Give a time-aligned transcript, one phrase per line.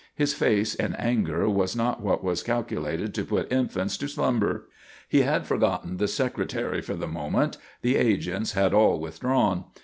[0.15, 4.67] His face in anger was not what was calculated to put infants to slumber.
[5.07, 9.65] He had forgotten the Secretary for the moment; the agents had all withdrawn.